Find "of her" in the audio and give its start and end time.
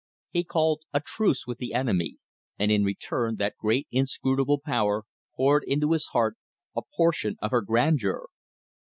7.39-7.61